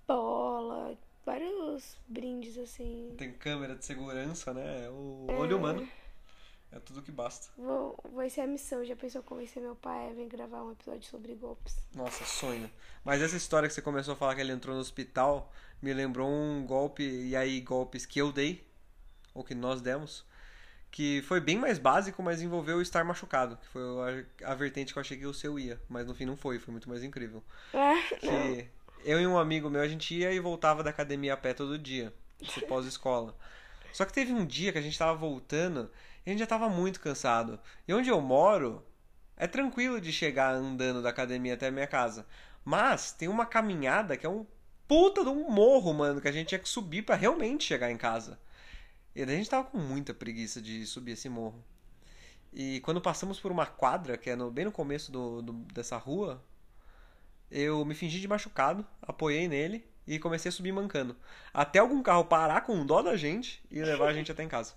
[0.07, 3.13] bola, vários brindes assim.
[3.17, 4.89] Tem câmera de segurança, né?
[4.89, 5.88] O olho humano.
[6.71, 7.47] É tudo que basta.
[7.57, 8.85] Vou, vai ser a missão.
[8.85, 11.75] Já pensou convencer meu pai a vir gravar um episódio sobre golpes?
[11.95, 12.69] Nossa, sonho.
[13.03, 16.29] Mas essa história que você começou a falar que ele entrou no hospital me lembrou
[16.29, 18.67] um golpe, e aí golpes que eu dei,
[19.33, 20.23] ou que nós demos,
[20.91, 23.82] que foi bem mais básico, mas envolveu estar machucado, que foi
[24.43, 26.60] a, a vertente que eu achei que o seu ia, mas no fim não foi,
[26.60, 27.43] foi muito mais incrível.
[27.73, 28.67] Ah, Que
[29.04, 31.78] eu e um amigo meu, a gente ia e voltava da academia a pé todo
[31.78, 33.36] dia, isso pós-escola.
[33.91, 35.89] Só que teve um dia que a gente tava voltando
[36.25, 37.60] e a gente já tava muito cansado.
[37.88, 38.84] E onde eu moro,
[39.38, 42.25] é tranquilo de chegar andando da academia até a minha casa.
[42.63, 44.45] Mas tem uma caminhada que é um
[44.88, 47.97] puta de um morro, mano, que a gente tinha que subir pra realmente chegar em
[47.97, 48.39] casa.
[49.15, 51.63] E a gente tava com muita preguiça de subir esse morro.
[52.53, 55.97] E quando passamos por uma quadra, que é no- bem no começo do- do- dessa
[55.97, 56.43] rua,
[57.51, 61.15] eu me fingi de machucado, apoiei nele e comecei a subir mancando.
[61.53, 64.73] Até algum carro parar com dó da gente e levar a gente até em casa.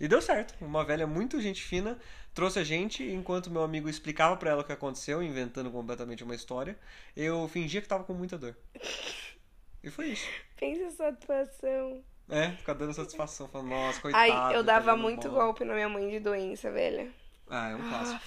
[0.00, 0.54] E deu certo.
[0.64, 1.98] Uma velha muito gente fina
[2.32, 6.34] trouxe a gente enquanto meu amigo explicava pra ela o que aconteceu, inventando completamente uma
[6.34, 6.76] história.
[7.16, 8.56] Eu fingia que tava com muita dor.
[9.82, 10.26] E foi isso.
[10.56, 12.02] pensa essa atuação.
[12.28, 14.32] É, ficar dando satisfação, falando, nossa, coitado.
[14.32, 15.44] Ai, eu tá dava jogando muito bola.
[15.44, 17.10] golpe na minha mãe de doença, velha.
[17.48, 18.20] Ah, é um clássico.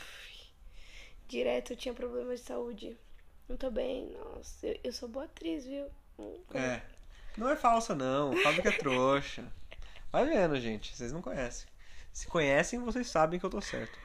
[1.28, 2.98] Direto eu tinha problemas de saúde.
[3.50, 4.68] Não tô bem, nossa.
[4.68, 5.88] Eu, eu sou boa atriz, viu?
[6.54, 6.82] É.
[7.38, 8.36] Não é falsa, não.
[8.38, 9.46] Fábio que é trouxa.
[10.12, 10.96] Vai vendo, gente.
[10.96, 11.68] Vocês não conhecem.
[12.12, 13.98] Se conhecem, vocês sabem que eu tô certo.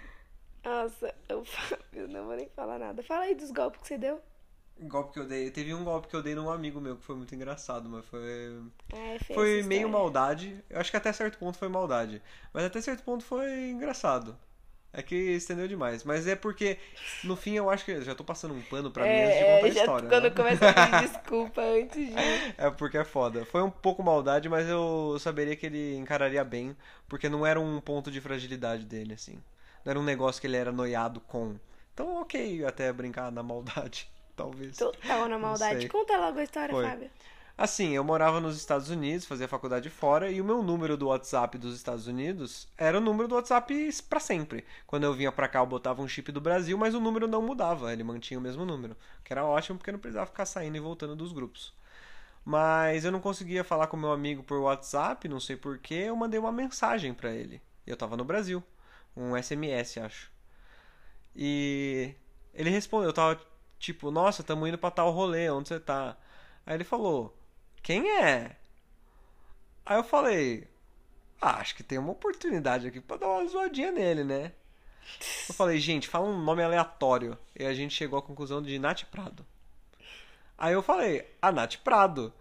[0.64, 1.44] Nossa, eu,
[1.92, 3.02] eu não vou nem falar nada.
[3.02, 4.22] Fala aí dos golpes que você deu.
[4.88, 5.51] Golpe que eu dei.
[5.51, 8.61] Teve um golpe que eu dei num amigo meu que foi muito engraçado, mas foi.
[9.35, 10.62] Foi meio maldade.
[10.68, 12.23] Eu acho que até certo ponto foi maldade.
[12.53, 14.37] Mas até certo ponto foi engraçado.
[14.95, 16.05] É que estendeu demais.
[16.05, 16.79] Mas é porque,
[17.25, 17.92] no fim, eu acho que.
[17.92, 20.09] eu Já tô passando um pano pra mim antes de É, contar a história.
[20.09, 20.31] quando né?
[20.31, 22.14] começa a pedir desculpa antes de.
[22.59, 23.45] É porque é foda.
[23.47, 26.77] Foi um pouco maldade, mas eu saberia que ele encararia bem,
[27.09, 29.42] porque não era um ponto de fragilidade dele, assim.
[29.85, 31.57] Não era um negócio que ele era noiado com.
[31.95, 34.77] Então, ok, até brincar na maldade, talvez.
[34.77, 35.88] Total na maldade.
[35.88, 36.85] Conta logo a história, Foi.
[36.85, 37.11] Fábio.
[37.57, 41.59] Assim, eu morava nos Estados Unidos, fazia faculdade fora, e o meu número do WhatsApp
[41.59, 44.64] dos Estados Unidos era o número do WhatsApp pra sempre.
[44.87, 47.42] Quando eu vinha pra cá, eu botava um chip do Brasil, mas o número não
[47.42, 48.97] mudava, ele mantinha o mesmo número.
[49.23, 51.75] Que era ótimo porque eu não precisava ficar saindo e voltando dos grupos.
[52.45, 56.40] Mas eu não conseguia falar com meu amigo por WhatsApp, não sei porquê, eu mandei
[56.40, 57.61] uma mensagem pra ele.
[57.87, 58.62] Eu tava no Brasil,
[59.16, 60.33] um SMS, acho.
[61.37, 62.14] E
[62.55, 63.40] ele respondeu, eu tava
[63.83, 66.16] tipo, nossa, tamo indo pra tal rolê, onde você tá?
[66.64, 67.37] Aí ele falou,
[67.83, 68.57] quem é?
[69.85, 70.68] Aí eu falei,
[71.40, 74.53] ah, acho que tem uma oportunidade aqui pra dar uma zoadinha nele, né?
[75.49, 77.37] Eu falei, gente, fala um nome aleatório.
[77.59, 79.45] E a gente chegou à conclusão de Nath Prado.
[80.57, 82.33] Aí eu falei, a Nath Prado.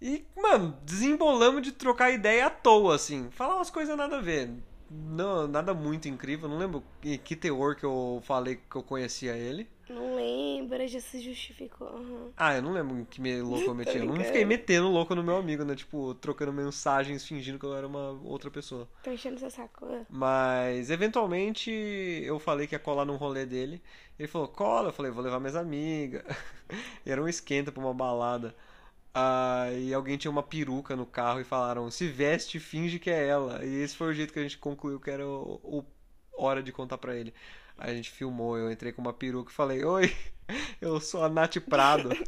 [0.00, 3.28] E, mano, desembolamos de trocar ideia à toa, assim.
[3.32, 4.52] Falar umas coisas nada a ver.
[4.88, 6.48] Não, nada muito incrível.
[6.48, 9.68] Não lembro que teor que eu falei que eu conhecia ele.
[9.88, 11.86] Não lembra, já se justificou.
[11.88, 12.30] Aham.
[12.36, 13.90] Ah, eu não lembro em que me louco eu meti.
[13.90, 14.24] Eu não brincando.
[14.26, 15.74] fiquei metendo louco no meu amigo, né?
[15.74, 18.88] Tipo, trocando mensagens, fingindo que eu era uma outra pessoa.
[19.02, 19.84] Tô enchendo seu saco.
[19.86, 20.04] Ah.
[20.08, 23.82] Mas, eventualmente, eu falei que ia colar num rolê dele.
[24.18, 24.88] Ele falou, cola.
[24.88, 26.22] Eu falei, vou levar minhas amigas.
[27.04, 28.54] E era um esquenta pra uma balada.
[29.12, 33.64] Aí alguém tinha uma peruca no carro e falaram, se veste, finge que é ela.
[33.64, 35.84] E esse foi o jeito que a gente concluiu que era o, o-
[36.36, 37.32] hora de contar pra ele.
[37.76, 40.14] Aí a gente filmou, eu entrei com uma peruca e falei, oi,
[40.80, 42.10] eu sou a Nath Prado.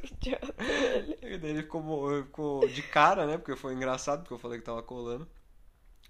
[1.22, 3.36] E daí ele ficou, ficou de cara, né?
[3.36, 5.28] Porque foi engraçado, porque eu falei que tava colando.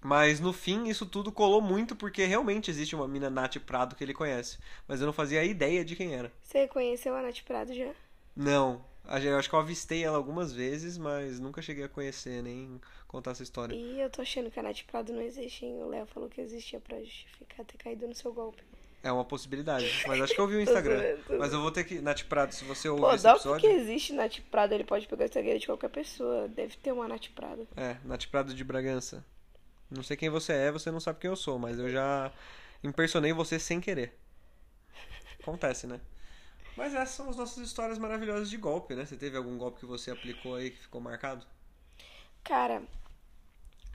[0.01, 4.03] Mas no fim, isso tudo colou muito porque realmente existe uma mina Nath Prado que
[4.03, 4.57] ele conhece.
[4.87, 6.31] Mas eu não fazia ideia de quem era.
[6.43, 7.91] Você conheceu a Nath Prado já?
[8.35, 8.85] Não.
[9.09, 13.31] Eu acho que eu avistei ela algumas vezes, mas nunca cheguei a conhecer nem contar
[13.31, 13.73] essa história.
[13.73, 15.81] E eu tô achando que a Nath Prado não existe, hein?
[15.81, 18.61] O Léo falou que existia pra justificar ter caído no seu golpe.
[19.03, 20.03] É uma possibilidade.
[20.07, 21.17] Mas acho que eu vi o Instagram.
[21.37, 21.99] Mas eu vou ter que.
[22.01, 23.61] Nath Prado, se você ouvir Pô, esse episódio.
[23.61, 26.47] porque existe Nath Prado, ele pode pegar o Instagram de qualquer pessoa.
[26.47, 27.67] Deve ter uma Nath Prado.
[27.75, 29.23] É, Nath Prado de Bragança.
[29.89, 32.31] Não sei quem você é, você não sabe quem eu sou, mas eu já
[32.83, 34.17] impersonei você sem querer.
[35.39, 36.01] Acontece, né?
[36.75, 39.05] Mas essas são as nossas histórias maravilhosas de golpe, né?
[39.05, 41.45] Você teve algum golpe que você aplicou aí que ficou marcado?
[42.43, 42.83] Cara,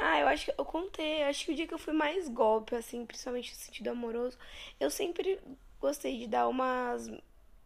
[0.02, 1.22] ah, eu acho que eu contei.
[1.24, 4.38] Acho que o dia que eu fui mais golpe, assim, principalmente no sentido amoroso,
[4.80, 5.38] eu sempre
[5.80, 7.10] gostei de dar umas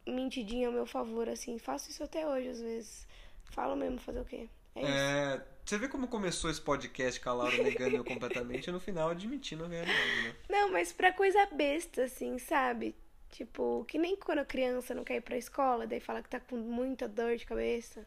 [0.07, 1.59] mentidinha ao meu favor, assim.
[1.59, 3.07] Faço isso até hoje, às vezes.
[3.51, 4.49] Falo mesmo, fazer o quê?
[4.75, 4.83] É.
[4.83, 8.79] É, você vê como começou esse podcast com a Laura negando eu completamente e no
[8.79, 10.37] final admitindo a realidade, né?
[10.49, 12.95] Não, mas pra coisa besta, assim, sabe?
[13.31, 16.39] Tipo, que nem quando a criança não quer ir pra escola, daí fala que tá
[16.39, 18.07] com muita dor de cabeça.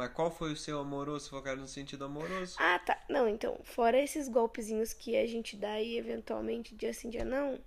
[0.00, 2.58] Mas qual foi o seu amoroso, focar no sentido amoroso?
[2.58, 3.02] Ah, tá.
[3.08, 7.58] Não, então, fora esses golpezinhos que a gente dá aí, eventualmente, dia sim, dia não,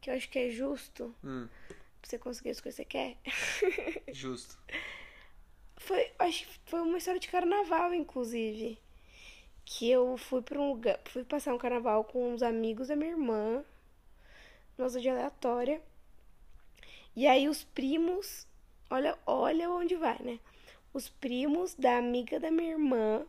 [0.00, 1.48] que eu acho que é justo Hum,
[2.00, 3.16] pra você conseguir as coisas que você quer.
[4.12, 4.56] justo.
[5.78, 8.78] Foi, acho que foi uma história de carnaval, inclusive.
[9.64, 13.10] Que eu fui pra um lugar, fui passar um carnaval com uns amigos da minha
[13.12, 13.64] irmã,
[14.78, 15.82] nossa de aleatória.
[17.14, 18.46] E aí os primos,
[18.90, 20.38] olha, olha onde vai, né?
[20.98, 23.24] Os primos da amiga da minha irmã,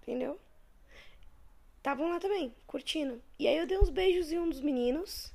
[0.00, 0.38] entendeu?
[1.78, 3.20] Estavam lá também, curtindo.
[3.40, 5.32] E aí eu dei uns beijos em um dos meninos,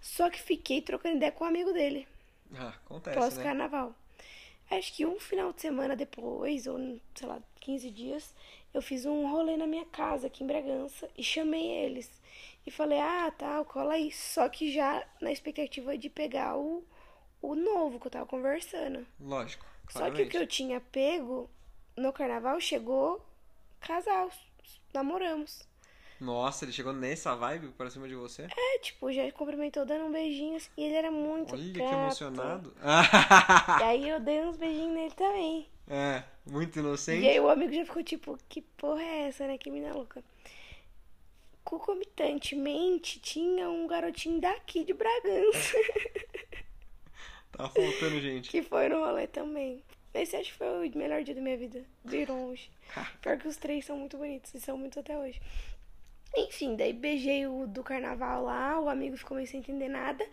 [0.00, 2.08] só que fiquei trocando ideia com o amigo dele
[2.54, 3.22] Ah, acontece, né?
[3.22, 3.94] pós-carnaval.
[4.70, 6.78] Acho que um final de semana depois, ou
[7.14, 8.34] sei lá, 15 dias,
[8.72, 12.10] eu fiz um rolê na minha casa aqui em Bragança e chamei eles.
[12.66, 14.10] E falei, ah, tá, cola aí.
[14.10, 16.82] Só que já na expectativa de pegar o,
[17.42, 19.06] o novo que eu tava conversando.
[19.20, 20.28] Lógico, Só que o claramente.
[20.28, 21.50] que eu tinha pego
[21.96, 23.24] no carnaval chegou
[23.80, 24.30] casal,
[24.92, 25.66] namoramos.
[26.20, 28.52] Nossa, ele chegou nessa vibe pra cima de você?
[28.56, 31.92] É, tipo, já cumprimentou dando um beijinho assim, e ele era muito Olha que gato.
[31.92, 32.74] emocionado.
[33.76, 35.68] E aí eu dei uns beijinhos nele também.
[35.88, 37.26] é, muito E inocente.
[37.26, 39.58] aí o amigo já ficou tipo, que porra é essa, né?
[39.58, 40.22] Que mina louca.
[41.64, 45.76] Concomitantemente, tinha um garotinho daqui de Bragança
[47.56, 48.48] Tá faltando gente.
[48.50, 49.82] que foi no rolê também.
[50.12, 52.70] Esse acho que foi o melhor dia da minha vida, de longe.
[53.20, 55.40] Pior que os três são muito bonitos e são muito até hoje.
[56.36, 60.24] Enfim, daí beijei o do carnaval lá, o amigo ficou meio sem entender nada.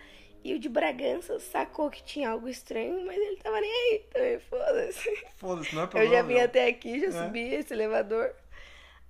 [0.44, 4.40] E o de Bragança sacou que tinha algo estranho, mas ele tava nem aí também,
[4.40, 5.24] foda-se.
[5.38, 6.16] Foda-se, não é Eu problema.
[6.16, 6.42] já vim não.
[6.46, 7.12] até aqui, já É.
[7.12, 8.34] subi esse elevador.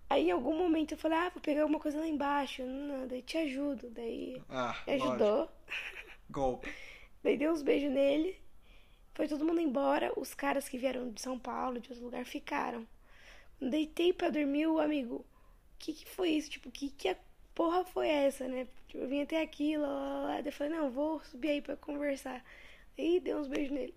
[0.10, 2.64] Aí em algum momento eu falei, ah, vou pegar alguma coisa lá embaixo.
[2.64, 3.90] Não, daí te ajudo.
[3.92, 5.50] Daí Ah, me ajudou.
[6.30, 6.70] Golpe.
[7.24, 8.40] Daí dei uns beijos nele.
[9.14, 10.12] Foi todo mundo embora.
[10.18, 12.88] Os caras que vieram de São Paulo, de outro lugar, ficaram.
[13.60, 15.24] Deitei pra dormir, o amigo,
[15.78, 16.50] que que foi isso?
[16.50, 17.16] Tipo, que que a
[17.54, 18.68] porra foi essa, né?
[18.88, 20.36] Tipo, eu vim até aqui, lá, lá, lá.
[20.36, 22.44] Daí eu falei, não, vou subir aí pra conversar.
[22.98, 23.94] Aí dei uns beijos nele.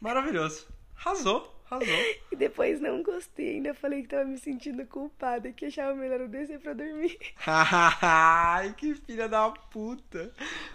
[0.00, 0.66] Maravilhoso.
[0.96, 2.16] Arrasou, arrasou.
[2.32, 3.56] E depois não gostei.
[3.56, 7.18] Ainda falei que tava me sentindo culpada, que achava melhor eu descer pra dormir.
[7.46, 10.32] Ai, que filha da puta.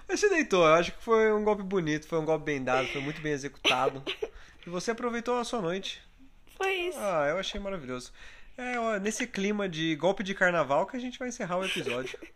[0.07, 2.87] Mas você deitou, eu acho que foi um golpe bonito, foi um golpe bem dado,
[2.87, 4.01] foi muito bem executado.
[4.65, 6.01] E você aproveitou a sua noite.
[6.57, 6.97] Foi isso.
[6.99, 8.11] Ah, eu achei maravilhoso.
[8.57, 12.17] É, ó, nesse clima de golpe de carnaval que a gente vai encerrar o episódio.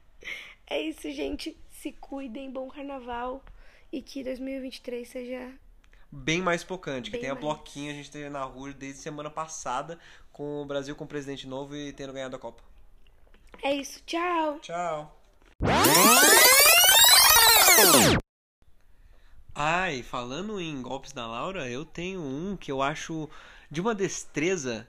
[0.72, 1.58] É isso, gente.
[1.72, 3.44] Se cuidem, bom carnaval.
[3.92, 5.52] E que 2023 seja.
[6.12, 7.46] Bem mais pocante, que Bem tenha mais.
[7.46, 10.00] bloquinho, a gente teve na rua desde semana passada,
[10.32, 12.64] com o Brasil com presidente novo e tendo ganhado a Copa.
[13.62, 14.02] É isso.
[14.06, 14.60] Tchau.
[14.60, 15.22] Tchau.
[19.54, 23.30] Ai, falando em golpes da Laura, eu tenho um que eu acho
[23.70, 24.88] de uma destreza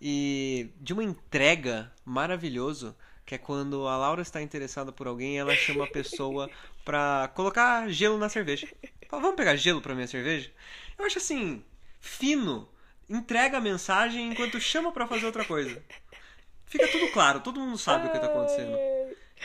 [0.00, 5.54] e de uma entrega maravilhoso, que é quando a Laura está interessada por alguém ela
[5.54, 6.50] chama a pessoa
[6.84, 8.68] pra colocar gelo na cerveja.
[9.10, 10.50] Vamos pegar gelo pra minha cerveja?
[10.98, 11.64] Eu acho assim,
[12.00, 12.68] fino,
[13.08, 15.82] entrega a mensagem enquanto chama pra fazer outra coisa.
[16.66, 18.76] Fica tudo claro, todo mundo sabe o que tá acontecendo.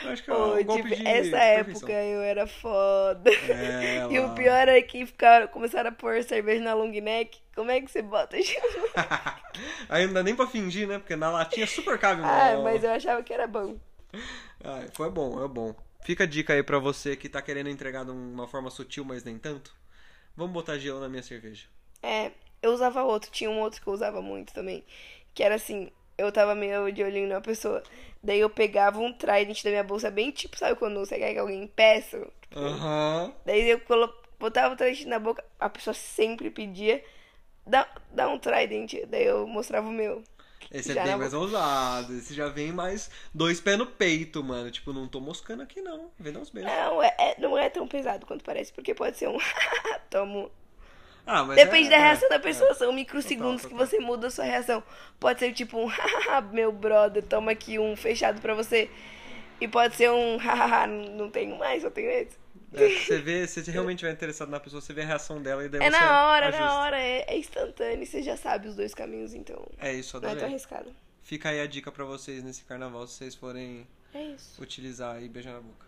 [0.02, 3.30] Eu acho que é um golpe tipo, de essa época eu era foda.
[3.30, 7.38] É, e o pior é que ficaram, começaram a pôr cerveja na long neck.
[7.54, 8.90] Como é que você bota gelo?
[9.88, 10.98] Aí não dá nem pra fingir, né?
[10.98, 13.78] Porque na latinha super cabe, ah, mas eu achava que era bom.
[14.62, 15.74] Ai, foi bom, é bom.
[16.04, 19.24] Fica a dica aí pra você que tá querendo entregar de uma forma sutil, mas
[19.24, 19.74] nem tanto.
[20.36, 21.66] Vamos botar gelo na minha cerveja.
[22.02, 22.30] É,
[22.62, 24.84] eu usava outro, tinha um outro que eu usava muito também.
[25.34, 27.82] Que era assim, eu tava meio de olhinho numa pessoa.
[28.22, 31.38] Daí eu pegava um trident da minha bolsa, bem tipo, sabe quando você quer que
[31.38, 32.26] alguém peça?
[32.54, 33.32] Aham.
[33.46, 34.12] Daí eu colo...
[34.38, 37.02] botava o trident na boca, a pessoa sempre pedia,
[37.66, 38.94] dá, dá um trident.
[39.08, 40.22] Daí eu mostrava o meu.
[40.70, 42.16] Esse é Já bem na mais ousado.
[42.16, 44.70] Esse já vem mais dois pés no peito, mano.
[44.70, 46.10] Tipo, não tô moscando aqui, não.
[46.18, 46.70] Vem dar uns beijos.
[46.70, 49.38] Não, é, é- não é tão pesado quanto parece, porque pode ser um.
[50.10, 50.50] Tomo.
[51.26, 52.38] Ah, mas Depende é- da é, reação da é.
[52.38, 53.86] pessoa, são microsegundos Total, que total.
[53.86, 54.82] você muda a sua reação.
[55.18, 55.88] Pode ser tipo um
[56.52, 58.90] meu brother, toma aqui um fechado pra você.
[59.60, 60.38] E pode ser um
[61.16, 62.36] não tenho mais, só tenho esse.
[62.74, 65.64] É, você vê, se você realmente estiver interessado na pessoa, você vê a reação dela
[65.64, 66.64] e daí É você na hora, ajusta.
[66.64, 70.20] na hora, é, é instantâneo, você já sabe os dois caminhos, então É isso, não
[70.20, 70.48] é tão adorei.
[70.50, 70.94] arriscado.
[71.22, 74.60] Fica aí a dica pra vocês nesse carnaval, se vocês forem É isso.
[74.62, 75.86] utilizar e beijar na boca.